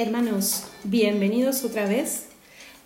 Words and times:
Hermanos, 0.00 0.64
bienvenidos 0.82 1.62
otra 1.62 1.84
vez. 1.84 2.22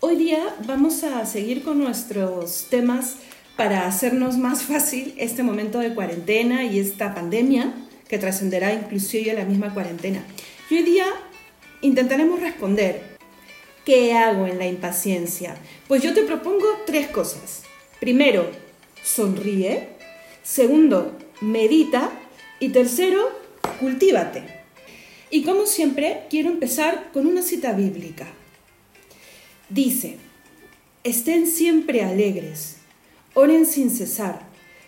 Hoy 0.00 0.16
día 0.16 0.52
vamos 0.66 1.04
a 1.04 1.24
seguir 1.26 1.62
con 1.62 1.78
nuestros 1.78 2.66
temas 2.70 3.18
para 3.56 3.86
hacernos 3.86 4.36
más 4.36 4.64
fácil 4.64 5.14
este 5.16 5.44
momento 5.44 5.78
de 5.78 5.94
cuarentena 5.94 6.64
y 6.64 6.80
esta 6.80 7.14
pandemia 7.14 7.72
que 8.08 8.18
trascenderá 8.18 8.74
inclusive 8.74 9.30
a 9.30 9.34
la 9.34 9.44
misma 9.44 9.72
cuarentena. 9.72 10.24
Y 10.68 10.74
hoy 10.74 10.82
día 10.82 11.06
intentaremos 11.82 12.40
responder, 12.40 13.16
¿qué 13.84 14.14
hago 14.14 14.48
en 14.48 14.58
la 14.58 14.66
impaciencia? 14.66 15.54
Pues 15.86 16.02
yo 16.02 16.14
te 16.14 16.24
propongo 16.24 16.66
tres 16.84 17.06
cosas. 17.06 17.62
Primero, 18.00 18.50
sonríe. 19.04 19.90
Segundo, 20.42 21.16
medita. 21.40 22.10
Y 22.58 22.70
tercero, 22.70 23.30
cultívate. 23.78 24.63
Y 25.30 25.42
como 25.42 25.66
siempre, 25.66 26.24
quiero 26.30 26.50
empezar 26.50 27.10
con 27.12 27.26
una 27.26 27.42
cita 27.42 27.72
bíblica. 27.72 28.26
Dice, 29.68 30.16
estén 31.02 31.46
siempre 31.46 32.02
alegres, 32.02 32.76
oren 33.34 33.66
sin 33.66 33.90
cesar, 33.90 34.40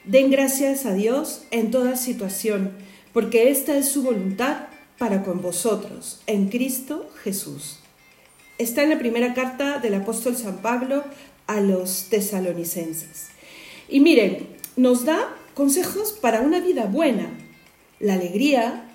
den 0.05 0.31
gracias 0.31 0.87
a 0.87 0.95
Dios 0.95 1.43
en 1.51 1.71
toda 1.71 1.97
situación, 1.97 2.73
porque 3.13 3.51
esta 3.51 3.77
es 3.77 3.89
su 3.89 4.03
voluntad 4.03 4.69
para 4.99 5.23
con 5.23 5.43
vosotros, 5.43 6.21
en 6.27 6.49
Cristo 6.49 7.11
Jesús. 7.23 7.81
Está 8.59 8.83
en 8.83 8.91
la 8.91 8.99
primera 8.99 9.35
carta 9.35 9.79
del 9.79 9.95
apóstol 9.95 10.37
San 10.37 10.59
Pablo 10.59 11.05
a 11.47 11.61
los 11.61 12.07
tesalonicenses. 12.09 13.29
Y 13.89 14.01
miren, 14.01 14.47
nos 14.77 15.05
da 15.05 15.35
consejos 15.55 16.13
para 16.13 16.41
una 16.41 16.61
vida 16.61 16.87
buena, 16.87 17.29
la 18.01 18.15
alegría, 18.15 18.86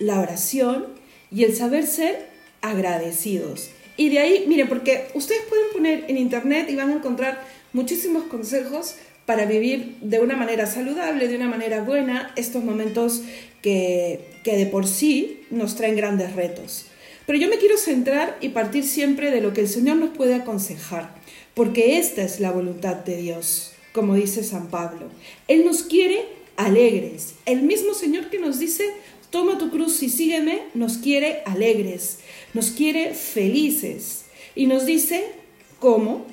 la 0.00 0.18
oración 0.18 0.86
y 1.30 1.44
el 1.44 1.54
saber 1.54 1.86
ser 1.86 2.26
agradecidos. 2.62 3.70
Y 3.96 4.08
de 4.08 4.18
ahí, 4.18 4.44
miren, 4.48 4.68
porque 4.68 5.08
ustedes 5.14 5.42
pueden 5.48 5.66
poner 5.72 6.04
en 6.08 6.16
internet 6.16 6.68
y 6.68 6.74
van 6.74 6.90
a 6.90 6.94
encontrar 6.94 7.44
muchísimos 7.72 8.24
consejos 8.24 8.96
para 9.26 9.44
vivir 9.44 9.96
de 10.00 10.18
una 10.18 10.34
manera 10.36 10.66
saludable, 10.66 11.28
de 11.28 11.36
una 11.36 11.48
manera 11.48 11.82
buena, 11.82 12.32
estos 12.34 12.64
momentos 12.64 13.22
que, 13.62 14.30
que 14.42 14.56
de 14.56 14.66
por 14.66 14.88
sí 14.88 15.42
nos 15.50 15.76
traen 15.76 15.96
grandes 15.96 16.34
retos. 16.34 16.86
Pero 17.26 17.38
yo 17.38 17.48
me 17.48 17.58
quiero 17.58 17.76
centrar 17.76 18.36
y 18.40 18.48
partir 18.48 18.84
siempre 18.84 19.30
de 19.30 19.40
lo 19.40 19.52
que 19.52 19.60
el 19.60 19.68
Señor 19.68 19.98
nos 19.98 20.10
puede 20.10 20.34
aconsejar, 20.34 21.14
porque 21.54 21.98
esta 21.98 22.22
es 22.22 22.40
la 22.40 22.50
voluntad 22.50 22.96
de 22.96 23.18
Dios, 23.18 23.72
como 23.92 24.14
dice 24.14 24.42
San 24.42 24.68
Pablo. 24.68 25.06
Él 25.46 25.64
nos 25.64 25.82
quiere 25.82 26.24
alegres. 26.56 27.34
El 27.46 27.62
mismo 27.62 27.94
Señor 27.94 28.30
que 28.30 28.38
nos 28.38 28.58
dice, 28.58 28.90
Toma 29.30 29.58
tu 29.58 29.70
cruz 29.70 30.02
y 30.02 30.10
sígueme, 30.10 30.62
nos 30.74 30.98
quiere 30.98 31.42
alegres, 31.46 32.18
nos 32.52 32.70
quiere 32.70 33.14
felices. 33.14 34.24
Y 34.56 34.66
nos 34.66 34.86
dice, 34.86 35.32
¿cómo? 35.78 36.26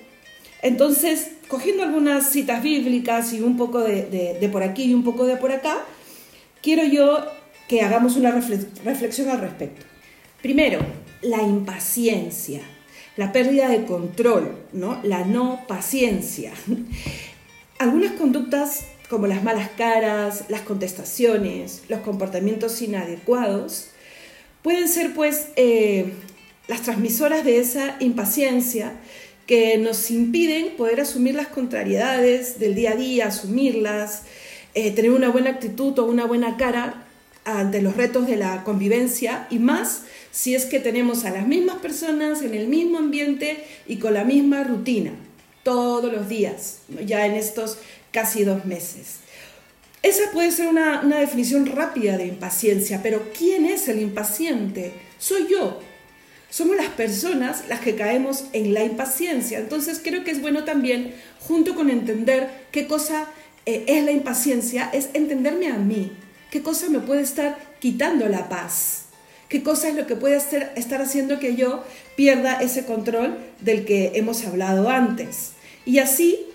Entonces, 0.61 1.29
cogiendo 1.47 1.83
algunas 1.83 2.31
citas 2.31 2.63
bíblicas 2.63 3.33
y 3.33 3.41
un 3.41 3.55
poco 3.57 3.81
de, 3.81 4.49
por 4.51 4.63
aquí 4.63 4.85
y 4.85 4.93
un 4.93 5.03
poco 5.03 5.25
de 5.25 5.37
por 5.37 5.51
acá, 5.51 5.85
quiero 6.61 6.83
yo 6.85 7.25
que 7.67 7.81
hagamos 7.81 8.15
una 8.15 8.31
reflexión 8.31 9.29
al 9.29 9.41
respecto. 9.41 9.85
Primero, 10.41 10.79
la 11.21 11.41
impaciencia, 11.41 12.61
la 13.15 13.31
pérdida 13.31 13.69
de 13.69 13.85
control, 13.85 14.55
¿no? 14.73 14.99
la 15.03 15.25
no 15.25 15.65
paciencia. 15.67 16.53
Algunas 17.79 18.13
conductas 18.13 18.85
como 19.09 19.27
las 19.27 19.43
malas 19.43 19.69
caras, 19.77 20.45
las 20.49 20.61
contestaciones, 20.61 21.83
los 21.87 22.01
comportamientos 22.01 22.81
inadecuados, 22.81 23.89
pueden 24.61 24.87
ser 24.87 25.13
pues 25.13 25.47
eh, 25.55 26.11
las 26.67 26.81
transmisoras 26.81 27.45
de 27.45 27.59
esa 27.59 27.95
impaciencia 27.99 28.93
que 29.45 29.77
nos 29.77 30.11
impiden 30.11 30.75
poder 30.75 30.99
asumir 30.99 31.35
las 31.35 31.47
contrariedades 31.47 32.59
del 32.59 32.75
día 32.75 32.91
a 32.91 32.95
día, 32.95 33.27
asumirlas, 33.27 34.23
eh, 34.73 34.91
tener 34.91 35.11
una 35.11 35.29
buena 35.29 35.51
actitud 35.51 35.97
o 35.99 36.05
una 36.05 36.25
buena 36.25 36.57
cara 36.57 37.05
ante 37.45 37.81
los 37.81 37.95
retos 37.95 38.27
de 38.27 38.35
la 38.35 38.65
convivencia 38.65 39.47
y 39.49 39.57
más 39.57 40.01
si 40.31 40.53
es 40.53 40.65
que 40.65 40.81
tenemos 40.81 41.23
a 41.23 41.29
las 41.29 41.47
mismas 41.47 41.77
personas 41.77 42.41
en 42.41 42.53
el 42.53 42.67
mismo 42.67 42.97
ambiente 42.97 43.63
y 43.87 43.97
con 43.97 44.13
la 44.13 44.25
misma 44.25 44.65
rutina 44.65 45.13
todos 45.63 46.11
los 46.11 46.29
días, 46.29 46.79
ya 47.05 47.25
en 47.25 47.33
estos 47.33 47.77
casi 48.11 48.43
dos 48.43 48.65
meses. 48.65 49.17
Esa 50.03 50.31
puede 50.31 50.51
ser 50.51 50.67
una, 50.67 51.01
definición 51.01 51.65
rápida 51.65 52.17
de 52.17 52.27
impaciencia, 52.27 53.01
pero 53.03 53.31
¿quién 53.37 53.65
es 53.65 53.87
el 53.87 53.99
impaciente? 53.99 54.93
Soy 55.17 55.47
yo. 55.49 55.79
Somos 56.49 56.77
las 56.77 56.87
personas 56.89 57.63
las 57.67 57.81
que 57.81 57.95
caemos 57.95 58.45
en 58.53 58.73
la 58.73 58.83
impaciencia. 58.83 59.59
Entonces 59.59 59.99
creo 60.01 60.23
que 60.23 60.31
es 60.31 60.41
bueno 60.41 60.63
también, 60.63 61.13
junto 61.39 61.75
con 61.75 61.89
entender 61.89 62.49
qué 62.71 62.87
cosa 62.87 63.27
eh, 63.65 63.83
es 63.87 64.03
la 64.05 64.11
impaciencia, 64.11 64.89
es 64.93 65.09
entenderme 65.13 65.67
a 65.67 65.77
mí. 65.77 66.13
¿Qué 66.51 66.61
cosa 66.61 66.89
me 66.89 66.99
puede 66.99 67.21
estar 67.21 67.57
quitando 67.79 68.29
la 68.29 68.47
paz? 68.47 69.07
¿Qué 69.49 69.63
cosa 69.63 69.89
es 69.89 69.95
lo 69.95 70.07
que 70.07 70.15
puede 70.15 70.37
estar 70.37 71.01
haciendo 71.01 71.39
que 71.39 71.55
yo 71.55 71.83
pierda 72.15 72.61
ese 72.61 72.85
control 72.85 73.37
del 73.59 73.83
que 73.83 74.13
hemos 74.15 74.45
hablado 74.45 74.89
antes? 74.89 75.51
Y 75.85 75.99
así 75.99 76.46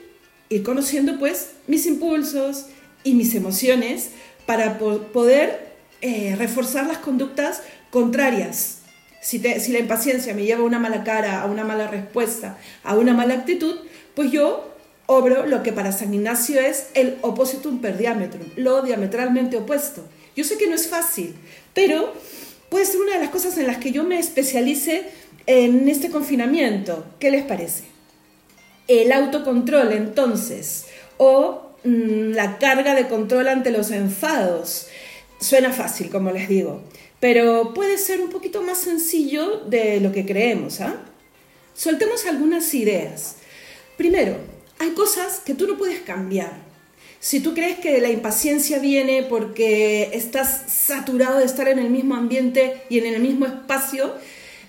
ir 0.55 0.63
conociendo 0.63 1.19
pues 1.19 1.51
mis 1.67 1.87
impulsos 1.87 2.67
y 3.05 3.15
mis 3.15 3.35
emociones 3.35 4.11
para 4.47 4.79
poder 4.79 5.73
eh, 6.01 6.35
reforzar 6.37 6.87
las 6.87 6.99
conductas 6.99 7.63
contrarias. 7.91 8.79
Si, 9.23 9.39
la 9.39 9.79
impaciencia 9.79 10.35
me 10.35 10.45
lleva 10.45 10.63
a 10.63 10.65
una 10.65 10.81
mala 10.81 11.05
cara, 11.05 11.43
a 11.43 11.47
una 11.47 11.63
mala 11.65 11.87
respuesta, 11.87 12.59
a 12.83 12.97
una 12.97 13.15
mala 13.15 13.35
actitud, 13.35 13.77
pues 14.15 14.33
yo 14.33 14.75
obro 15.07 15.47
lo 15.47 15.63
que 15.63 15.73
para 15.73 15.93
San 15.93 16.13
Ignacio 16.13 16.61
es 16.61 16.89
el 16.95 17.19
oppositum 17.23 17.81
per 17.81 17.99
diametrum, 17.99 18.49
lo 18.57 18.83
diametralmente 18.83 19.57
opuesto. 19.57 20.05
Yo 20.35 20.43
sé 20.43 20.57
que 20.57 20.67
no 20.67 20.75
es 20.75 20.89
fácil, 20.89 21.35
pero 21.73 22.13
puede 22.69 22.85
ser 22.85 23.01
una 23.01 23.13
de 23.13 23.21
las 23.21 23.31
cosas 23.31 23.57
en 23.59 23.69
las 23.69 23.77
que 23.77 23.93
yo 23.93 24.03
me 24.03 24.19
especialice 24.19 25.05
en 25.47 25.89
este 25.89 26.11
confinamiento. 26.11 27.05
¿Qué 27.21 27.31
les 27.31 27.45
parece? 27.45 27.92
El 28.89 29.13
autocontrol 29.13 29.93
entonces 29.93 30.87
o 31.17 31.73
mm, 31.85 32.33
la 32.33 32.59
carga 32.59 32.95
de 32.95 33.09
control 33.09 33.49
ante 33.49 33.71
los 33.71 33.91
enfados. 33.91 34.89
Suena 35.41 35.73
fácil, 35.73 36.09
como 36.11 36.31
les 36.31 36.49
digo, 36.49 36.83
pero 37.21 37.75
puede 37.75 37.99
ser 37.99 38.21
un 38.21 38.31
poquito 38.31 38.63
más 38.63 38.79
sencillo 38.79 39.61
de 39.67 40.01
lo 40.01 40.13
que 40.13 40.25
creemos. 40.27 40.81
¿ah? 40.81 40.97
Soltemos 41.75 42.27
algunas 42.27 42.73
ideas. 42.75 43.37
Primero, 43.97 44.37
hay 44.79 44.91
cosas 44.91 45.41
que 45.41 45.55
tú 45.55 45.67
no 45.67 45.79
puedes 45.79 46.01
cambiar. 46.01 46.53
Si 47.21 47.39
tú 47.39 47.55
crees 47.55 47.79
que 47.79 48.01
la 48.01 48.11
impaciencia 48.11 48.81
viene 48.81 49.23
porque 49.23 50.11
estás 50.13 50.65
saturado 50.67 51.39
de 51.39 51.45
estar 51.45 51.69
en 51.69 51.79
el 51.79 51.89
mismo 51.89 52.17
ambiente 52.17 52.83
y 52.89 52.99
en 52.99 53.07
el 53.15 53.21
mismo 53.21 53.47
espacio, 53.47 54.15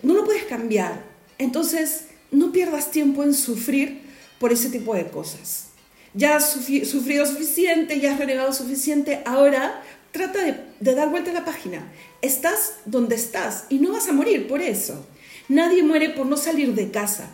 no 0.04 0.14
lo 0.14 0.24
puedes 0.24 0.44
cambiar. 0.44 1.04
Entonces, 1.40 2.06
no 2.30 2.52
pierdas 2.52 2.92
tiempo 2.92 3.24
en 3.24 3.34
sufrir 3.34 4.03
por 4.44 4.52
ese 4.52 4.68
tipo 4.68 4.94
de 4.94 5.08
cosas. 5.08 5.68
Ya 6.14 6.36
has 6.36 6.52
sufrido 6.52 7.26
suficiente, 7.26 8.02
ya 8.02 8.12
has 8.12 8.20
renegado 8.20 8.52
suficiente, 8.52 9.22
ahora 9.24 9.82
trata 10.12 10.44
de, 10.44 10.94
dar 10.94 11.08
vuelta 11.08 11.32
a 11.32 11.34
la 11.34 11.46
página. 11.46 11.90
Estás 12.22 12.74
donde 12.84 13.16
estás 13.16 13.68
y 13.70 13.80
no 13.80 13.94
vas 13.94 14.10
a 14.10 14.12
morir 14.12 14.50
por 14.50 14.62
eso. 14.62 15.08
Nadie 15.48 15.82
muere 15.82 16.10
por 16.10 16.26
no 16.26 16.36
salir 16.36 16.76
de 16.76 16.92
casa. 16.92 17.30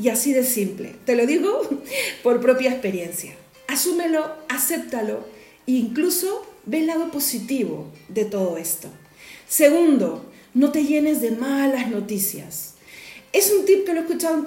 Y 0.00 0.08
así 0.08 0.32
de 0.32 0.44
simple. 0.44 0.94
Te 1.04 1.16
lo 1.16 1.26
digo 1.26 1.68
por 2.22 2.40
propia 2.40 2.70
experiencia. 2.70 3.34
Asúmelo, 3.66 4.32
acéptalo 4.48 5.26
e 5.66 5.72
incluso 5.72 6.46
ve 6.64 6.78
el 6.78 6.86
lado 6.86 7.10
positivo 7.10 7.88
de 8.08 8.24
todo 8.24 8.56
esto. 8.56 8.86
Segundo, 9.48 10.30
no 10.54 10.70
te 10.70 10.84
llenes 10.84 11.20
de 11.22 11.32
malas 11.32 11.88
noticias. 11.88 12.71
Es 13.32 13.50
un 13.50 13.64
tip 13.64 13.86
que 13.86 13.94
lo 13.94 14.00
he 14.00 14.02
escuchado 14.02 14.34
en 14.36 14.44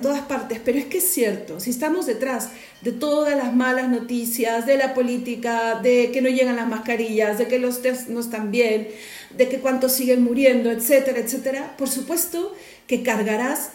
todas, 0.00 0.22
partes, 0.22 0.60
pero 0.64 0.78
es 0.78 0.84
que 0.84 0.98
es 0.98 1.12
cierto, 1.12 1.58
si 1.58 1.70
estamos 1.70 2.06
detrás 2.06 2.50
de 2.80 2.92
todas 2.92 3.36
las 3.36 3.52
malas 3.56 3.88
noticias, 3.88 4.66
de 4.66 4.76
la 4.76 4.94
política, 4.94 5.80
de 5.82 6.12
que 6.12 6.22
no 6.22 6.28
llegan 6.28 6.54
las 6.54 6.68
mascarillas, 6.68 7.38
de 7.38 7.48
que 7.48 7.58
los 7.58 7.82
test 7.82 8.08
no 8.08 8.20
están 8.20 8.52
bien, 8.52 8.86
de 9.36 9.48
que 9.48 9.58
cuántos 9.58 9.92
siguen 9.92 10.22
muriendo, 10.22 10.70
etcétera, 10.70 11.18
etcétera, 11.18 11.74
por 11.76 11.88
supuesto 11.88 12.54
que 12.86 13.02
cargarás 13.02 13.70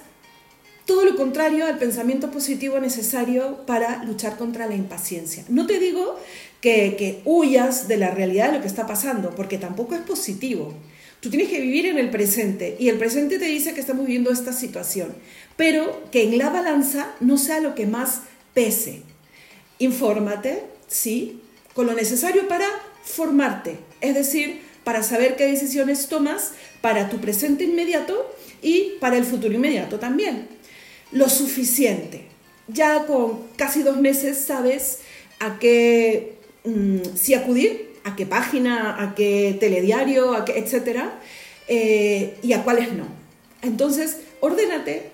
todo 0.85 1.03
lo 1.03 1.17
contrario 1.17 1.65
al 1.65 1.77
pensamiento 1.77 2.31
positivo 2.31 2.79
necesario 2.79 3.65
para 3.65 4.05
luchar 4.05 4.37
contra 4.37 4.67
la 4.67 4.75
impaciencia. 4.75 5.43
No 5.49 5.67
te 5.67 5.79
digo 5.79 6.17
que 6.61 7.21
huyas 7.25 7.89
de 7.89 7.97
la 7.97 8.11
realidad 8.11 8.47
de 8.47 8.53
lo 8.53 8.61
que 8.61 8.67
está 8.67 8.87
pasando, 8.87 9.31
porque 9.31 9.57
tampoco 9.57 9.95
es 9.95 10.01
positivo. 10.01 10.73
Tú 11.19 11.29
tienes 11.29 11.49
que 11.49 11.59
vivir 11.59 11.87
en 11.87 11.97
el 11.97 12.09
presente 12.09 12.75
y 12.79 12.89
el 12.89 12.97
presente 12.97 13.39
te 13.39 13.45
dice 13.45 13.73
que 13.73 13.79
estamos 13.79 14.05
viviendo 14.05 14.31
esta 14.31 14.53
situación, 14.53 15.15
pero 15.55 16.03
que 16.11 16.23
en 16.23 16.37
la 16.37 16.49
balanza 16.49 17.15
no 17.19 17.37
sea 17.37 17.59
lo 17.59 17.73
que 17.73 17.87
más 17.87 18.21
pese. 18.53 19.01
Infórmate, 19.79 20.63
sí, 20.87 21.41
con 21.73 21.87
lo 21.87 21.93
necesario 21.93 22.47
para 22.47 22.67
formarte, 23.03 23.77
es 24.01 24.13
decir, 24.15 24.61
para 24.83 25.03
saber 25.03 25.35
qué 25.35 25.45
decisiones 25.45 26.07
tomas 26.07 26.53
para 26.81 27.09
tu 27.09 27.19
presente 27.19 27.63
inmediato 27.63 28.33
y 28.61 28.93
para 28.99 29.17
el 29.17 29.25
futuro 29.25 29.53
inmediato 29.53 29.99
también. 29.99 30.47
Lo 31.11 31.29
suficiente. 31.29 32.27
Ya 32.67 33.05
con 33.05 33.47
casi 33.57 33.83
dos 33.83 33.97
meses 33.97 34.37
sabes 34.37 34.99
a 35.39 35.59
qué 35.59 36.35
mm, 36.63 36.99
si 37.15 37.33
acudir, 37.33 37.84
a 38.05 38.15
qué 38.15 38.25
página, 38.25 39.01
a 39.03 39.15
qué 39.15 39.57
telediario, 39.59 40.33
a 40.33 40.45
qué, 40.45 40.59
etcétera, 40.59 41.19
eh, 41.67 42.37
y 42.41 42.53
a 42.53 42.63
cuáles 42.63 42.93
no. 42.93 43.07
Entonces, 43.63 44.19
ordénate, 44.39 45.11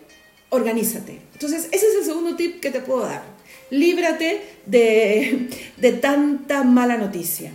organízate. 0.50 1.20
Entonces, 1.34 1.70
ese 1.72 1.88
es 1.88 1.96
el 2.00 2.04
segundo 2.04 2.36
tip 2.36 2.60
que 2.60 2.70
te 2.70 2.82
puedo 2.82 3.02
dar. 3.02 3.24
Líbrate 3.70 4.42
de, 4.66 5.50
de 5.78 5.92
tanta 5.94 6.64
mala 6.64 6.98
noticia. 6.98 7.54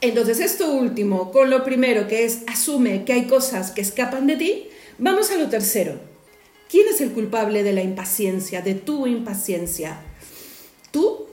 Entonces, 0.00 0.40
esto 0.40 0.72
último, 0.72 1.30
con 1.30 1.50
lo 1.50 1.64
primero 1.64 2.08
que 2.08 2.24
es 2.24 2.40
asume 2.48 3.04
que 3.04 3.12
hay 3.12 3.26
cosas 3.26 3.70
que 3.70 3.80
escapan 3.80 4.26
de 4.26 4.36
ti, 4.36 4.68
vamos 4.98 5.30
a 5.30 5.38
lo 5.38 5.48
tercero. 5.48 6.00
¿Quién 6.68 6.88
es 6.88 7.00
el 7.00 7.12
culpable 7.12 7.62
de 7.62 7.72
la 7.72 7.82
impaciencia, 7.82 8.60
de 8.60 8.74
tu 8.74 9.06
impaciencia? 9.06 10.00
¿Tú 10.90 11.27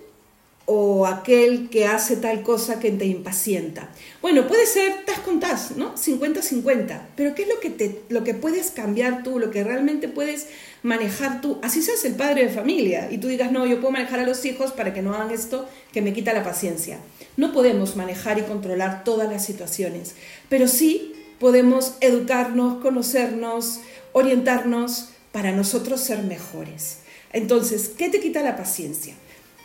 o 0.66 1.06
aquel 1.06 1.70
que 1.70 1.86
hace 1.86 2.18
tal 2.18 2.42
cosa 2.42 2.80
que 2.80 2.92
te 2.92 3.06
impacienta. 3.06 3.90
Bueno, 4.22 4.48
puede 4.48 4.66
ser 4.66 5.06
tas 5.06 5.20
con 5.20 5.40
tas, 5.40 5.78
¿no? 5.78 5.96
50-50, 5.96 7.02
pero 7.16 7.36
¿qué 7.36 7.44
es 7.44 7.48
lo 7.48 7.60
que, 7.60 7.70
te, 7.70 8.02
lo 8.10 8.24
que 8.24 8.34
puedes 8.34 8.72
cambiar 8.72 9.22
tú, 9.22 9.38
lo 9.38 9.52
que 9.52 9.64
realmente 9.64 10.08
puedes 10.08 10.48
manejar 10.82 11.42
tú? 11.42 11.60
Así 11.62 11.84
seas 11.84 12.04
el 12.06 12.16
padre 12.16 12.46
de 12.46 12.50
familia 12.50 13.10
y 13.12 13.20
tú 13.20 13.28
digas, 13.28 13.52
no, 13.52 13.68
yo 13.68 13.80
puedo 13.80 13.92
manejar 13.92 14.20
a 14.20 14.26
los 14.26 14.44
hijos 14.46 14.72
para 14.72 14.94
que 14.94 15.04
no 15.04 15.14
hagan 15.14 15.30
esto 15.30 15.70
que 15.92 16.02
me 16.02 16.14
quita 16.14 16.34
la 16.34 16.44
paciencia. 16.44 16.98
No 17.38 17.54
podemos 17.54 17.96
manejar 17.96 18.40
y 18.40 18.44
controlar 18.44 19.04
todas 19.04 19.30
las 19.30 19.46
situaciones, 19.46 20.16
pero 20.50 20.68
sí 20.68 21.14
podemos 21.40 21.96
educarnos, 22.02 22.82
conocernos, 22.82 23.82
orientarnos 24.14 25.10
para 25.32 25.52
nosotros 25.52 26.02
ser 26.02 26.24
mejores. 26.24 27.00
Entonces, 27.34 27.90
¿qué 27.90 28.10
te 28.10 28.20
quita 28.20 28.42
la 28.42 28.56
paciencia? 28.56 29.14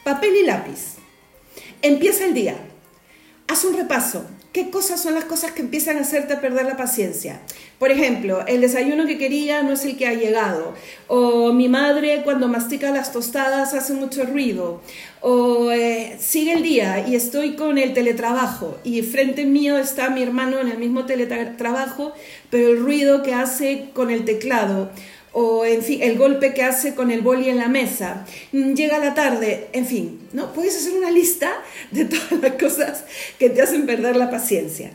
Papel 0.05 0.35
y 0.35 0.47
lápiz. 0.47 0.95
Empieza 1.83 2.25
el 2.25 2.33
día. 2.33 2.57
Haz 3.49 3.65
un 3.65 3.77
repaso. 3.77 4.25
¿Qué 4.51 4.71
cosas 4.71 5.01
son 5.01 5.15
las 5.15 5.27
cosas 5.27 5.53
que 5.53 5.61
empiezan 5.61 5.99
a 5.99 6.01
hacerte 6.01 6.37
perder 6.37 6.65
la 6.65 6.77
paciencia? 6.77 7.41
Por 7.79 7.93
ejemplo, 7.93 8.45
el 8.47 8.63
desayuno 8.63 9.07
que 9.07 9.19
quería 9.19 9.63
no 9.63 9.73
es 9.73 9.85
el 9.85 9.99
que 9.99 10.07
ha 10.07 10.15
llegado. 10.15 10.75
O 11.07 11.53
mi 11.53 11.69
madre 11.69 12.23
cuando 12.25 12.49
mastica 12.49 12.91
las 12.91 13.13
tostadas 13.13 13.75
hace 13.75 13.93
mucho 13.93 14.25
ruido. 14.25 14.81
O 15.21 15.71
eh, 15.71 16.17
sigue 16.19 16.55
el 16.55 16.63
día 16.63 17.07
y 17.07 17.15
estoy 17.15 17.55
con 17.55 17.77
el 17.77 17.93
teletrabajo 17.93 18.79
y 18.83 19.03
frente 19.03 19.45
mío 19.45 19.77
está 19.77 20.09
mi 20.09 20.23
hermano 20.23 20.59
en 20.59 20.69
el 20.69 20.79
mismo 20.79 21.05
teletrabajo, 21.05 22.13
pero 22.51 22.71
el 22.71 22.81
ruido 22.81 23.23
que 23.23 23.35
hace 23.35 23.91
con 23.93 24.11
el 24.11 24.25
teclado 24.25 24.91
o 25.33 25.65
en 25.65 25.83
fin, 25.83 26.03
el 26.03 26.19
golpe 26.19 26.55
que 26.55 26.63
hace 26.63 26.95
con 26.95 27.11
el 27.11 27.21
boli 27.21 27.49
en 27.49 27.59
la 27.59 27.69
mesa, 27.69 28.27
mm, 28.53 28.75
llega 28.75 28.99
la 28.99 29.15
tarde, 29.15 29.69
en 29.73 29.87
fin, 29.87 30.29
¿no? 30.33 30.53
Puedes 30.53 30.77
hacer 30.77 30.95
una 30.95 31.11
lista 31.11 31.53
de 31.91 32.05
todas 32.07 32.33
las 32.43 32.53
cosas 32.55 33.05
que 33.39 33.51
te 33.51 33.63
hacen 33.63 33.87
perder 33.87 34.17
la 34.17 34.31
paciencia. 34.31 34.93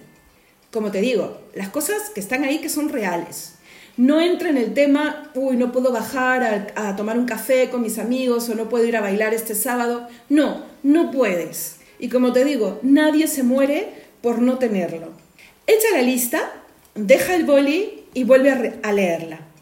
Como 0.71 0.91
te 0.91 0.99
digo, 0.99 1.39
las 1.53 1.69
cosas 1.69 2.09
que 2.09 2.19
están 2.19 2.43
ahí 2.43 2.59
que 2.59 2.69
son 2.69 2.89
reales. 2.89 3.53
No 3.97 4.19
entra 4.19 4.49
en 4.49 4.57
el 4.57 4.73
tema, 4.73 5.31
uy, 5.35 5.55
no 5.55 5.71
puedo 5.71 5.93
bajar 5.93 6.73
a, 6.75 6.95
tomar 6.97 7.17
un 7.17 7.25
café 7.25 7.69
con 7.69 7.81
mis 7.81 7.97
amigos 7.97 8.49
o 8.49 8.55
no 8.55 8.67
puedo 8.67 8.83
ir 8.83 8.97
a 8.97 9.01
bailar 9.01 9.33
este 9.33 9.55
sábado. 9.55 10.09
No, 10.27 10.65
no 10.83 11.11
puedes. 11.11 11.77
Y 11.97 12.09
como 12.09 12.33
te 12.33 12.43
digo, 12.43 12.79
nadie 12.83 13.27
se 13.27 13.43
muere 13.43 13.87
por 14.21 14.41
no 14.41 14.57
tenerlo. 14.57 15.11
Echa 15.65 15.87
la 15.93 16.01
lista, 16.01 16.51
deja 16.93 17.35
el 17.35 17.45
boli 17.45 18.03
y 18.13 18.25
vuelve 18.25 18.79
a 18.83 18.91
leerla 18.91 19.54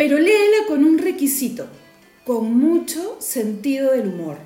pero 0.00 0.18
léela 0.18 0.64
con 0.66 0.82
un 0.82 0.96
requisito, 0.96 1.66
con 2.24 2.56
mucho 2.56 3.18
sentido 3.20 3.92
del 3.92 4.08
humor. 4.08 4.38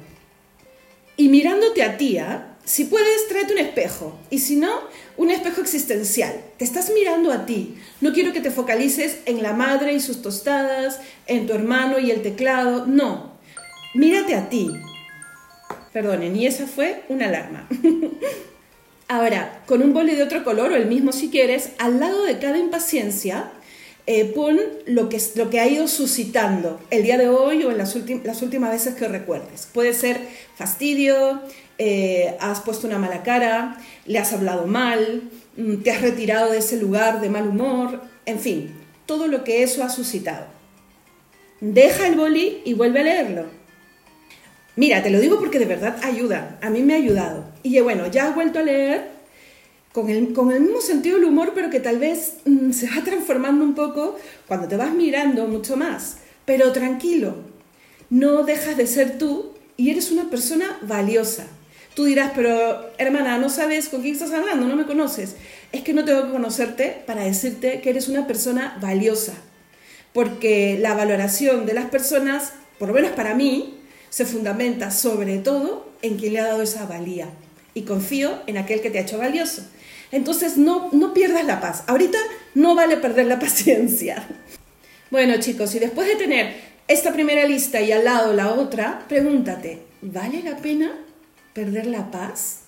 Y 1.16 1.28
mirándote 1.28 1.84
a 1.84 1.96
ti, 1.96 2.18
¿ah? 2.18 2.56
si 2.64 2.86
puedes, 2.86 3.28
tráete 3.28 3.52
un 3.52 3.60
espejo, 3.60 4.18
y 4.30 4.40
si 4.40 4.56
no, 4.56 4.72
un 5.16 5.30
espejo 5.30 5.60
existencial. 5.60 6.34
Te 6.56 6.64
estás 6.64 6.90
mirando 6.92 7.30
a 7.30 7.46
ti. 7.46 7.76
No 8.00 8.12
quiero 8.12 8.32
que 8.32 8.40
te 8.40 8.50
focalices 8.50 9.18
en 9.26 9.44
la 9.44 9.52
madre 9.52 9.92
y 9.92 10.00
sus 10.00 10.22
tostadas, 10.22 10.98
en 11.28 11.46
tu 11.46 11.52
hermano 11.52 12.00
y 12.00 12.10
el 12.10 12.22
teclado, 12.22 12.86
no. 12.86 13.34
Mírate 13.94 14.34
a 14.34 14.48
ti. 14.48 14.72
Perdonen, 15.92 16.34
y 16.34 16.48
esa 16.48 16.66
fue 16.66 17.04
una 17.08 17.26
alarma. 17.26 17.68
Ahora, 19.06 19.62
con 19.66 19.82
un 19.82 19.92
boli 19.92 20.16
de 20.16 20.24
otro 20.24 20.42
color 20.42 20.72
o 20.72 20.74
el 20.74 20.86
mismo 20.86 21.12
si 21.12 21.30
quieres, 21.30 21.70
al 21.78 22.00
lado 22.00 22.24
de 22.24 22.40
cada 22.40 22.58
impaciencia, 22.58 23.52
eh, 24.06 24.26
pon 24.34 24.60
lo 24.86 25.08
que, 25.08 25.18
lo 25.34 25.48
que 25.48 25.60
ha 25.60 25.66
ido 25.66 25.88
suscitando 25.88 26.78
el 26.90 27.02
día 27.02 27.16
de 27.16 27.28
hoy 27.28 27.64
o 27.64 27.70
en 27.70 27.78
las, 27.78 27.96
las 28.24 28.42
últimas 28.42 28.70
veces 28.70 28.94
que 28.94 29.08
recuerdes. 29.08 29.68
Puede 29.72 29.94
ser 29.94 30.20
fastidio, 30.56 31.40
eh, 31.78 32.36
has 32.40 32.60
puesto 32.60 32.86
una 32.86 32.98
mala 32.98 33.22
cara, 33.22 33.78
le 34.06 34.18
has 34.18 34.32
hablado 34.32 34.66
mal, 34.66 35.30
mm, 35.56 35.76
te 35.76 35.90
has 35.90 36.02
retirado 36.02 36.52
de 36.52 36.58
ese 36.58 36.76
lugar 36.76 37.20
de 37.20 37.30
mal 37.30 37.48
humor, 37.48 38.02
en 38.26 38.38
fin, 38.38 38.74
todo 39.06 39.26
lo 39.26 39.42
que 39.42 39.62
eso 39.62 39.82
ha 39.82 39.88
suscitado. 39.88 40.46
Deja 41.60 42.06
el 42.06 42.16
boli 42.16 42.60
y 42.64 42.74
vuelve 42.74 43.00
a 43.00 43.04
leerlo. 43.04 43.46
Mira, 44.76 45.02
te 45.02 45.10
lo 45.10 45.20
digo 45.20 45.38
porque 45.38 45.58
de 45.58 45.66
verdad 45.66 45.96
ayuda, 46.02 46.58
a 46.60 46.68
mí 46.68 46.82
me 46.82 46.94
ha 46.94 46.96
ayudado. 46.96 47.44
Y 47.62 47.78
bueno, 47.80 48.08
ya 48.08 48.28
has 48.28 48.34
vuelto 48.34 48.58
a 48.58 48.62
leer, 48.62 49.13
con 49.94 50.10
el, 50.10 50.60
mismo 50.60 50.80
sentido 50.80 51.18
del 51.18 51.26
humor, 51.26 51.52
pero 51.54 51.70
que 51.70 51.78
tal 51.78 52.00
vez 52.00 52.34
mm, 52.44 52.72
se 52.72 52.88
va 52.88 53.04
transformando 53.04 53.64
un 53.64 53.76
poco 53.76 54.18
cuando 54.48 54.66
te 54.66 54.76
vas 54.76 54.92
mirando 54.92 55.46
mucho 55.46 55.76
más. 55.76 56.16
Pero 56.44 56.72
tranquilo, 56.72 57.36
no 58.10 58.42
dejas 58.42 58.76
de 58.76 58.88
ser 58.88 59.18
tú 59.18 59.52
y 59.76 59.90
eres 59.90 60.10
una 60.10 60.28
persona 60.28 60.78
valiosa. 60.82 61.46
Tú 61.94 62.06
dirás, 62.06 62.32
pero 62.34 62.90
hermana, 62.98 63.38
no 63.38 63.48
sabes 63.48 63.88
con 63.88 64.02
quién 64.02 64.14
estás 64.14 64.32
hablando, 64.32 64.66
no 64.66 64.74
me 64.74 64.84
conoces. 64.84 65.36
Es 65.70 65.82
que 65.82 65.94
no 65.94 66.04
tengo 66.04 66.24
que 66.24 66.32
conocerte 66.32 67.04
para 67.06 67.22
decirte 67.22 67.80
que 67.80 67.90
eres 67.90 68.08
una 68.08 68.26
persona 68.26 68.76
valiosa. 68.80 69.34
Porque 70.12 70.76
la 70.80 70.94
valoración 70.94 71.66
de 71.66 71.74
las 71.74 71.86
personas, 71.86 72.52
por 72.80 72.88
lo 72.88 72.94
menos 72.94 73.12
para 73.12 73.36
mí, 73.36 73.78
se 74.10 74.26
fundamenta 74.26 74.90
sobre 74.90 75.38
todo 75.38 75.88
en 76.02 76.16
quien 76.16 76.32
le 76.32 76.40
ha 76.40 76.46
dado 76.46 76.62
esa 76.62 76.84
valía. 76.84 77.28
Y 77.74 77.82
confío 77.82 78.40
en 78.48 78.58
aquel 78.58 78.80
que 78.80 78.90
te 78.90 78.98
ha 78.98 79.02
hecho 79.02 79.18
valioso. 79.18 79.62
Entonces 80.14 80.56
no, 80.56 80.90
no 80.92 81.12
pierdas 81.12 81.44
la 81.44 81.60
paz. 81.60 81.82
Ahorita 81.88 82.18
no 82.54 82.76
vale 82.76 82.98
perder 82.98 83.26
la 83.26 83.38
paciencia. 83.40 84.24
Bueno 85.10 85.38
chicos, 85.38 85.74
y 85.74 85.80
después 85.80 86.06
de 86.06 86.14
tener 86.14 86.54
esta 86.86 87.12
primera 87.12 87.48
lista 87.48 87.80
y 87.80 87.90
al 87.90 88.04
lado 88.04 88.32
la 88.32 88.52
otra, 88.52 89.04
pregúntate, 89.08 89.82
¿vale 90.02 90.40
la 90.44 90.56
pena 90.58 90.92
perder 91.52 91.86
la 91.86 92.12
paz? 92.12 92.60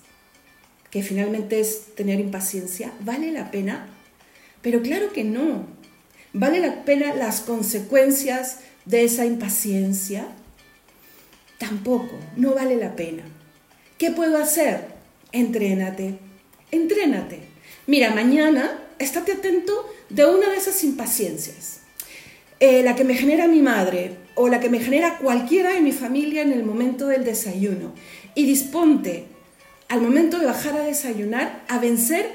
Que 0.91 1.01
finalmente 1.01 1.61
es 1.61 1.95
tener 1.95 2.19
impaciencia. 2.19 2.91
¿Vale 2.99 3.31
la 3.31 3.49
pena? 3.49 3.87
Pero 4.61 4.81
claro 4.81 5.13
que 5.13 5.23
no. 5.23 5.67
¿Vale 6.33 6.59
la 6.59 6.83
pena 6.83 7.13
las 7.13 7.39
consecuencias 7.39 8.59
de 8.83 9.05
esa 9.05 9.25
impaciencia? 9.25 10.27
Tampoco, 11.59 12.19
no 12.35 12.55
vale 12.55 12.75
la 12.75 12.97
pena. 12.97 13.23
¿Qué 13.97 14.11
puedo 14.11 14.37
hacer? 14.37 14.87
Entrénate, 15.31 16.19
entrénate. 16.71 17.39
Mira, 17.85 18.11
mañana 18.13 18.83
estate 18.99 19.33
atento 19.33 19.87
de 20.09 20.25
una 20.25 20.49
de 20.49 20.57
esas 20.57 20.83
impaciencias. 20.83 21.81
Eh, 22.59 22.81
la 22.83 22.95
que 22.95 23.03
me 23.03 23.15
genera 23.15 23.47
mi 23.47 23.61
madre 23.61 24.17
o 24.33 24.47
la 24.47 24.59
que 24.59 24.69
me 24.69 24.79
genera 24.79 25.17
cualquiera 25.19 25.73
de 25.73 25.81
mi 25.81 25.91
familia 25.91 26.41
en 26.41 26.51
el 26.51 26.63
momento 26.63 27.07
del 27.07 27.23
desayuno. 27.23 27.93
Y 28.35 28.45
disponte 28.45 29.25
al 29.89 30.01
momento 30.01 30.39
de 30.39 30.45
bajar 30.45 30.75
a 30.75 30.83
desayunar 30.83 31.63
a 31.67 31.77
vencer 31.79 32.31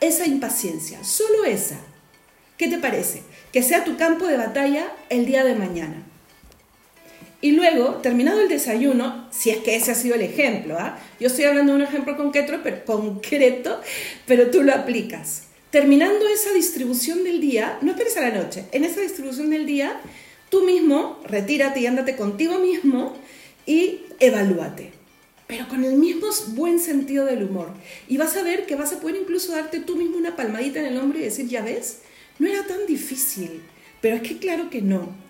esa 0.00 0.26
impaciencia, 0.26 1.02
solo 1.04 1.44
esa. 1.44 1.78
¿Qué 2.56 2.68
te 2.68 2.78
parece? 2.78 3.22
Que 3.52 3.62
sea 3.62 3.84
tu 3.84 3.96
campo 3.96 4.26
de 4.26 4.36
batalla 4.36 4.92
el 5.08 5.26
día 5.26 5.44
de 5.44 5.54
mañana. 5.54 6.02
Y 7.40 7.52
luego, 7.52 7.96
terminado 7.96 8.40
el 8.40 8.48
desayuno, 8.48 9.28
si 9.30 9.50
es 9.50 9.58
que 9.58 9.76
ese 9.76 9.92
ha 9.92 9.94
sido 9.94 10.14
el 10.14 10.22
ejemplo, 10.22 10.76
¿ah? 10.78 10.98
yo 11.20 11.26
estoy 11.26 11.44
hablando 11.44 11.72
de 11.72 11.78
un 11.78 11.84
ejemplo 11.84 12.16
concreto 12.16 12.54
pero, 12.62 12.84
concreto, 12.84 13.80
pero 14.26 14.50
tú 14.50 14.62
lo 14.62 14.72
aplicas. 14.72 15.42
Terminando 15.70 16.26
esa 16.28 16.52
distribución 16.52 17.24
del 17.24 17.40
día, 17.40 17.78
no 17.82 17.90
esperes 17.90 18.16
a 18.16 18.22
la 18.22 18.30
noche, 18.30 18.64
en 18.72 18.84
esa 18.84 19.02
distribución 19.02 19.50
del 19.50 19.66
día, 19.66 20.00
tú 20.48 20.62
mismo 20.62 21.20
retírate 21.24 21.80
y 21.80 21.86
ándate 21.86 22.16
contigo 22.16 22.58
mismo 22.58 23.14
y 23.66 24.00
evalúate. 24.18 24.92
Pero 25.46 25.68
con 25.68 25.84
el 25.84 25.96
mismo 25.96 26.28
buen 26.54 26.80
sentido 26.80 27.26
del 27.26 27.44
humor. 27.44 27.68
Y 28.08 28.16
vas 28.16 28.36
a 28.36 28.42
ver 28.42 28.64
que 28.64 28.74
vas 28.74 28.92
a 28.92 29.00
poder 29.00 29.16
incluso 29.16 29.52
darte 29.52 29.80
tú 29.80 29.96
mismo 29.96 30.16
una 30.16 30.34
palmadita 30.34 30.80
en 30.80 30.86
el 30.86 30.96
hombro 30.96 31.18
y 31.18 31.22
decir, 31.22 31.46
ya 31.46 31.62
ves, 31.62 31.98
no 32.38 32.48
era 32.48 32.66
tan 32.66 32.86
difícil. 32.86 33.62
Pero 34.00 34.16
es 34.16 34.22
que 34.22 34.38
claro 34.38 34.70
que 34.70 34.80
no 34.80 35.25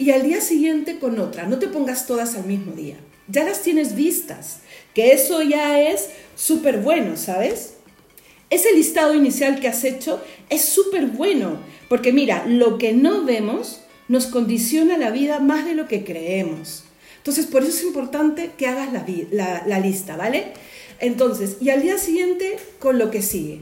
y 0.00 0.10
al 0.10 0.22
día 0.22 0.40
siguiente 0.40 0.98
con 0.98 1.20
otra. 1.20 1.46
No 1.46 1.58
te 1.58 1.68
pongas 1.68 2.06
todas 2.06 2.34
al 2.34 2.46
mismo 2.46 2.72
día. 2.72 2.96
Ya 3.28 3.44
las 3.44 3.62
tienes 3.62 3.94
vistas, 3.94 4.60
que 4.94 5.12
eso 5.12 5.42
ya 5.42 5.80
es 5.80 6.08
súper 6.34 6.78
bueno, 6.78 7.16
¿sabes? 7.16 7.74
ese 8.50 8.72
listado 8.74 9.14
inicial 9.14 9.60
que 9.60 9.68
has 9.68 9.84
hecho 9.84 10.20
es 10.48 10.62
súper 10.64 11.06
bueno, 11.06 11.58
porque 11.88 12.12
mira, 12.12 12.44
lo 12.46 12.78
que 12.78 12.92
no 12.92 13.24
vemos 13.24 13.82
nos 14.08 14.26
condiciona 14.26 14.98
la 14.98 15.10
vida 15.10 15.38
más 15.38 15.64
de 15.64 15.74
lo 15.74 15.86
que 15.86 16.04
creemos. 16.04 16.84
Entonces, 17.18 17.46
por 17.46 17.62
eso 17.62 17.70
es 17.70 17.84
importante 17.84 18.50
que 18.58 18.66
hagas 18.66 18.88
la, 18.92 19.62
la 19.66 19.78
lista, 19.78 20.16
¿vale? 20.16 20.52
Entonces, 20.98 21.58
y 21.60 21.70
al 21.70 21.82
día 21.82 21.96
siguiente 21.96 22.58
con 22.80 22.98
lo 22.98 23.10
que 23.10 23.22
sigue. 23.22 23.60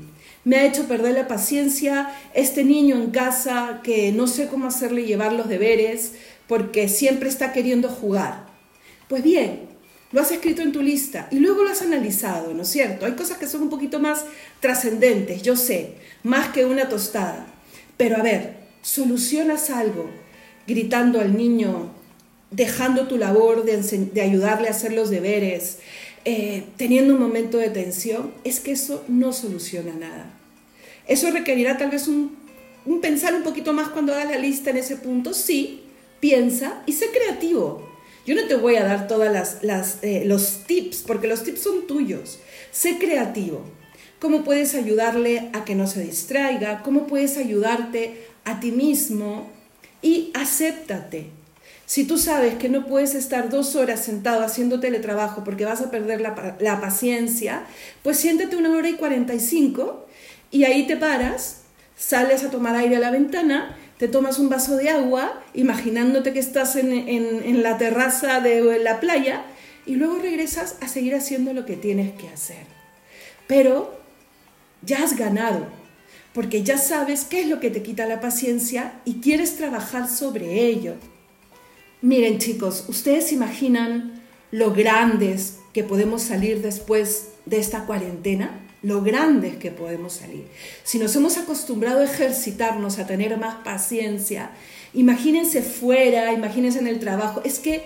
Me 0.49 0.57
ha 0.57 0.65
hecho 0.65 0.89
perder 0.89 1.13
la 1.13 1.29
paciencia 1.29 2.11
este 2.33 2.65
niño 2.65 2.97
en 2.97 3.11
casa 3.11 3.81
que 3.83 4.13
no 4.13 4.27
sé 4.27 4.47
cómo 4.49 4.69
hacerle 4.69 5.05
llevar 5.05 5.35
los 5.35 5.47
deberes 5.47 6.13
porque 6.47 6.89
siempre 6.89 7.29
está 7.29 7.53
queriendo 7.53 7.91
jugar. 7.91 8.47
Pues 9.09 9.23
bien, 9.23 9.69
lo 10.11 10.23
has 10.23 10.33
escrito 10.33 10.63
en 10.63 10.73
tu 10.73 10.81
lista 10.81 11.29
y 11.31 11.41
luego 11.41 11.65
lo 11.65 11.71
has 11.71 11.83
analizado, 11.83 12.55
¿no 12.55 12.63
es 12.63 12.69
cierto? 12.69 13.05
Hay 13.05 13.13
cosas 13.13 13.37
que 13.37 13.47
son 13.47 13.61
un 13.61 13.69
poquito 13.69 14.01
más 14.01 14.25
trascendentes, 14.61 15.43
yo 15.43 15.55
sé, 15.55 15.97
más 16.23 16.49
que 16.49 16.65
una 16.65 16.89
tostada. 16.89 17.45
Pero 17.99 18.17
a 18.17 18.23
ver, 18.23 18.55
solucionas 18.81 19.69
algo 19.69 20.09
gritando 20.67 21.21
al 21.21 21.37
niño, 21.37 21.93
dejando 22.51 23.07
tu 23.07 23.19
labor 23.19 23.67
de, 23.67 24.23
ayudarle 24.23 24.69
a 24.69 24.71
hacer 24.71 24.95
los 24.95 25.11
deberes, 25.11 25.81
eh, 26.25 26.65
teniendo 26.79 27.13
un 27.13 27.21
momento 27.21 27.59
de 27.59 27.69
tensión, 27.69 28.33
es 28.45 28.61
que 28.61 28.73
eso 28.73 29.05
no 29.09 29.35
soluciona 29.35 29.93
nada. 29.93 30.38
Eso 31.09 31.31
requerirá 31.31 31.79
tal 31.79 31.91
vez 31.91 32.07
un, 32.07 32.37
pensar 33.01 33.35
un 33.35 33.43
poquito 33.43 33.73
más 33.73 33.89
cuando 33.89 34.13
hagas 34.13 34.31
la 34.31 34.39
lista 34.39 34.71
en 34.71 34.77
ese 34.77 34.97
punto, 34.97 35.33
sí, 35.33 35.83
piensa 36.21 36.83
y 36.87 36.93
sé 36.93 37.07
creativo. 37.11 37.89
Yo 38.27 38.35
no 38.35 38.47
te 38.47 38.57
voy 38.57 38.77
a 38.77 38.85
dar 38.85 39.09
todos 39.09 39.27
las, 39.63 39.99
eh, 40.03 40.25
los 40.27 40.65
tips, 40.67 40.99
porque 41.07 41.27
los 41.27 41.45
tips 41.45 41.63
son 41.63 41.87
tuyos. 41.87 42.39
Sé 42.71 42.99
creativo. 42.99 43.63
¿Cómo 44.21 44.45
puedes 44.45 44.75
ayudarle 44.75 45.49
a 45.55 45.65
que 45.65 45.75
no 45.75 45.87
se 45.87 46.03
distraiga? 46.03 46.83
¿Cómo 46.83 47.07
puedes 47.07 47.39
ayudarte 47.39 48.27
a 48.45 48.61
ti 48.61 48.71
mismo? 48.71 49.51
Y 50.03 50.31
acéptate. 50.35 51.31
Si 51.87 52.05
tú 52.05 52.19
sabes 52.19 52.57
que 52.57 52.69
no 52.69 52.85
puedes 52.85 53.15
estar 53.15 53.49
dos 53.49 53.75
horas 53.75 54.05
sentado 54.05 54.43
haciendo 54.43 54.79
teletrabajo 54.79 55.43
porque 55.43 55.65
vas 55.65 55.81
a 55.81 55.91
perder 55.91 56.21
la, 56.21 56.57
la 56.61 56.81
paciencia, 56.83 57.65
pues 58.03 58.19
siéntate 58.19 58.57
una 58.57 58.77
hora 58.77 58.91
y 58.91 58.95
cuarenta 58.95 59.33
y 60.51 60.65
ahí 60.65 60.87
te 60.87 60.97
paras, 60.97 61.63
sales 61.97 62.45
a 62.45 62.51
tomar 62.51 62.77
aire 62.77 62.97
a 62.97 63.01
la 63.01 63.11
ventana 63.11 63.77
te 63.99 64.07
tomas 64.07 64.39
un 64.39 64.49
vaso 64.49 64.77
de 64.77 64.91
agua, 64.91 65.43
imaginándote 65.55 66.33
que 66.33 66.39
estás 66.39 66.77
en, 66.77 67.63
la 67.63 67.79
terraza 67.79 68.41
de 68.41 68.79
la 68.79 69.01
playa, 69.01 69.45
y 69.87 69.97
luego 69.97 70.19
regresas 70.19 70.77
a 70.81 70.89
seguir 70.89 71.17
haciendo 71.17 71.53
lo 71.53 71.67
que 71.67 71.77
tienes 71.77 72.13
que 72.13 72.29
hacer. 72.29 72.65
Pero 73.49 73.99
ya 74.83 75.03
has 75.03 75.17
ganado, 75.17 75.67
porque 76.33 76.63
ya 76.63 76.79
sabes 76.79 77.25
qué 77.25 77.41
es 77.41 77.49
lo 77.49 77.59
que 77.59 77.71
te 77.71 77.83
quita 77.83 78.07
la 78.07 78.21
paciencia 78.21 79.01
y 79.05 79.15
quieres 79.15 79.57
trabajar 79.57 80.09
sobre 80.09 80.67
ello. 80.67 80.95
Miren 82.01 82.39
chicos, 82.39 82.85
ustedes 82.89 83.33
imaginan 83.33 84.23
lo 84.53 84.73
grandes 84.73 85.59
que 85.75 85.83
podemos 85.83 86.23
salir 86.23 86.63
después 86.63 87.31
de 87.47 87.59
esta 87.59 87.85
cuarentena 87.85 88.68
lo 88.83 89.03
grandes 89.03 89.57
que 89.57 89.71
podemos 89.71 90.15
salir. 90.15 90.45
Si 90.85 90.99
nos 90.99 91.15
hemos 91.17 91.37
acostumbrado 91.37 92.01
a 92.01 92.05
ejercitarnos, 92.05 92.99
a 92.99 93.07
tener 93.07 93.37
más 93.37 93.57
paciencia, 93.65 94.51
imagínense 94.95 95.63
fuera, 95.63 96.33
imagínense 96.33 96.79
en 96.79 96.87
el 96.87 97.01
trabajo, 97.01 97.43
es 97.45 97.59
que 97.59 97.83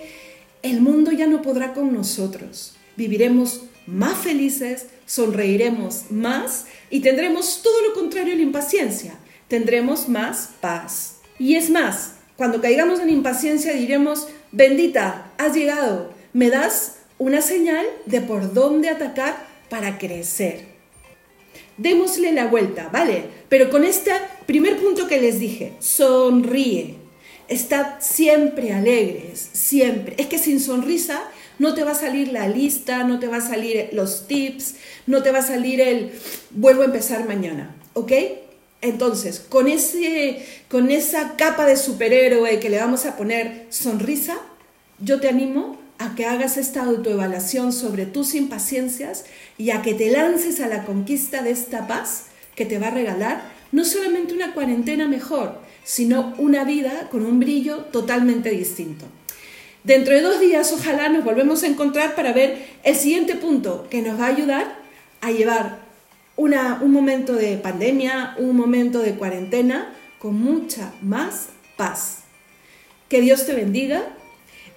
el 0.61 0.81
mundo 0.81 1.11
ya 1.11 1.27
no 1.27 1.41
podrá 1.41 1.73
con 1.73 1.93
nosotros. 1.93 2.75
Viviremos 2.95 3.63
más 3.87 4.17
felices, 4.17 4.87
sonreiremos 5.05 6.11
más 6.11 6.65
y 6.89 7.01
tendremos 7.01 7.61
todo 7.63 7.81
lo 7.87 7.93
contrario 7.93 8.33
a 8.33 8.37
la 8.37 8.43
impaciencia. 8.43 9.15
Tendremos 9.47 10.07
más 10.07 10.51
paz. 10.61 11.17
Y 11.39 11.55
es 11.55 11.69
más, 11.69 12.13
cuando 12.37 12.61
caigamos 12.61 12.99
en 12.99 13.09
impaciencia 13.09 13.73
diremos, 13.73 14.27
bendita, 14.51 15.31
has 15.37 15.55
llegado, 15.55 16.13
me 16.31 16.49
das 16.49 16.97
una 17.17 17.41
señal 17.41 17.85
de 18.05 18.21
por 18.21 18.53
dónde 18.53 18.89
atacar 18.89 19.45
para 19.69 19.97
crecer 19.97 20.72
démosle 21.77 22.31
la 22.31 22.47
vuelta, 22.47 22.89
¿vale? 22.91 23.25
Pero 23.49 23.69
con 23.69 23.83
este 23.83 24.11
primer 24.45 24.77
punto 24.77 25.07
que 25.07 25.21
les 25.21 25.39
dije, 25.39 25.73
sonríe. 25.79 26.95
Estad 27.47 27.95
siempre 27.99 28.73
alegres, 28.73 29.49
siempre. 29.53 30.15
Es 30.17 30.27
que 30.27 30.37
sin 30.37 30.59
sonrisa 30.59 31.23
no 31.59 31.73
te 31.73 31.83
va 31.83 31.91
a 31.91 31.95
salir 31.95 32.31
la 32.31 32.47
lista, 32.47 33.03
no 33.03 33.19
te 33.19 33.27
va 33.27 33.37
a 33.37 33.41
salir 33.41 33.89
los 33.91 34.27
tips, 34.27 34.75
no 35.07 35.21
te 35.23 35.31
va 35.31 35.39
a 35.39 35.43
salir 35.43 35.81
el 35.81 36.11
vuelvo 36.51 36.81
a 36.81 36.85
empezar 36.85 37.27
mañana, 37.27 37.75
¿ok? 37.93 38.11
Entonces, 38.81 39.39
con, 39.39 39.67
ese, 39.67 40.45
con 40.69 40.91
esa 40.91 41.35
capa 41.37 41.65
de 41.65 41.77
superhéroe 41.77 42.59
que 42.59 42.69
le 42.69 42.79
vamos 42.79 43.05
a 43.05 43.15
poner 43.15 43.65
sonrisa, 43.69 44.37
yo 44.99 45.19
te 45.19 45.29
animo 45.29 45.77
a 45.99 46.15
que 46.15 46.25
hagas 46.25 46.57
esta 46.57 46.83
autoevaluación 46.83 47.71
sobre 47.71 48.05
tus 48.05 48.35
impaciencias 48.35 49.25
y 49.57 49.71
a 49.71 49.81
que 49.81 49.93
te 49.93 50.11
lances 50.11 50.59
a 50.59 50.67
la 50.67 50.85
conquista 50.85 51.41
de 51.41 51.51
esta 51.51 51.87
paz 51.87 52.25
que 52.55 52.65
te 52.65 52.79
va 52.79 52.87
a 52.87 52.91
regalar 52.91 53.41
no 53.71 53.85
solamente 53.85 54.33
una 54.33 54.53
cuarentena 54.53 55.07
mejor, 55.07 55.59
sino 55.83 56.33
una 56.37 56.63
vida 56.63 57.09
con 57.09 57.25
un 57.25 57.39
brillo 57.39 57.77
totalmente 57.85 58.49
distinto. 58.51 59.05
Dentro 59.83 60.13
de 60.13 60.21
dos 60.21 60.39
días 60.39 60.71
ojalá 60.71 61.09
nos 61.09 61.25
volvemos 61.25 61.63
a 61.63 61.67
encontrar 61.67 62.15
para 62.15 62.31
ver 62.31 62.65
el 62.83 62.95
siguiente 62.95 63.35
punto 63.35 63.87
que 63.89 64.01
nos 64.01 64.19
va 64.19 64.25
a 64.25 64.29
ayudar 64.29 64.75
a 65.21 65.31
llevar 65.31 65.79
un 66.35 66.91
momento 66.91 67.33
de 67.33 67.57
pandemia, 67.57 68.35
un 68.37 68.55
momento 68.55 68.99
de 68.99 69.15
cuarentena 69.15 69.93
con 70.19 70.35
mucha 70.35 70.93
más 71.01 71.49
paz. 71.77 72.19
Que 73.09 73.21
Dios 73.21 73.45
te 73.45 73.53
bendiga 73.53 74.03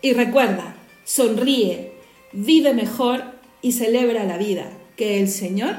y 0.03 0.13
recuerda, 0.13 0.76
sonríe, 1.07 1.93
vive 2.33 2.75
mejor 2.75 3.25
y 3.63 3.73
celebra 3.73 4.25
la 4.25 4.37
vida, 4.37 4.71
que 4.97 5.21
el 5.21 5.29
Señor 5.29 5.77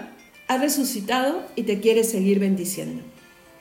ha 0.47 0.57
resucitado 0.57 1.45
y 1.55 1.63
te 1.63 1.79
quiere 1.79 2.03
seguir 2.03 2.39
bendiciendo. 2.39 3.03